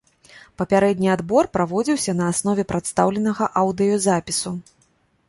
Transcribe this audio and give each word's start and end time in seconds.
Папярэдні 0.59 1.09
адбор 1.15 1.49
праводзіўся 1.57 2.15
на 2.21 2.29
аснове 2.31 2.65
прадстаўленага 2.71 3.51
аўдыёзапісу. 3.63 4.55